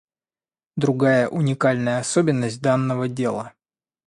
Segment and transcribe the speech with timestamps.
[0.77, 3.53] Другая уникальная особенность данного дела.